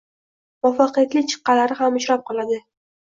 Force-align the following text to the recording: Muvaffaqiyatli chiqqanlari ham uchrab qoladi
Muvaffaqiyatli 0.67 1.23
chiqqanlari 1.33 1.77
ham 1.83 2.01
uchrab 2.01 2.25
qoladi 2.31 2.59